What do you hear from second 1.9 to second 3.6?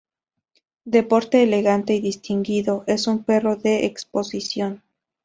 y distinguido, es un perro